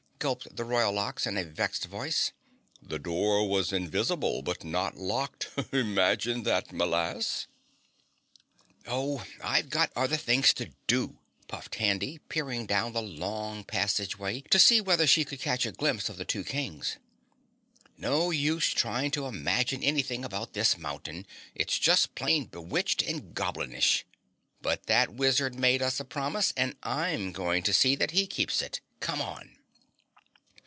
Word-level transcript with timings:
gulped 0.23 0.55
the 0.55 0.63
Royal 0.63 0.99
Ox 0.99 1.25
in 1.25 1.35
a 1.35 1.43
vexed 1.43 1.85
voice. 1.85 2.31
"The 2.79 2.99
door 2.99 3.49
was 3.49 3.73
invisible 3.73 4.43
but 4.43 4.63
not 4.63 4.95
locked. 4.95 5.49
Imagine 5.71 6.43
that, 6.43 6.71
m'lass!" 6.71 7.47
"Oh, 8.85 9.25
I've 9.43 9.73
other 9.95 10.17
things 10.17 10.53
to 10.53 10.73
do," 10.85 11.17
puffed 11.47 11.73
Handy, 11.73 12.19
peering 12.29 12.67
down 12.67 12.93
the 12.93 13.01
long 13.01 13.63
passageway 13.63 14.41
to 14.51 14.59
see 14.59 14.79
whether 14.79 15.07
she 15.07 15.25
could 15.25 15.39
catch 15.39 15.65
a 15.65 15.71
glimpse 15.71 16.07
of 16.07 16.17
the 16.17 16.23
two 16.25 16.43
Kings. 16.43 16.97
"No 17.97 18.29
use 18.29 18.67
trying 18.73 19.09
to 19.09 19.25
imagine 19.25 19.81
anything 19.81 20.23
about 20.23 20.53
this 20.53 20.77
mountain, 20.77 21.25
it's 21.55 21.79
just 21.79 22.13
plain 22.13 22.45
bewitched 22.45 23.01
and 23.01 23.33
goblinish. 23.33 24.05
But 24.61 24.85
that 24.85 25.15
wizard 25.15 25.55
made 25.55 25.81
us 25.81 25.99
a 25.99 26.05
promise 26.05 26.53
and 26.55 26.75
I'm 26.83 27.31
going 27.31 27.63
to 27.63 27.73
see 27.73 27.95
that 27.95 28.11
he 28.11 28.27
keeps 28.27 28.61
it. 28.61 28.81
Come 28.99 29.19
on!" 29.19 29.57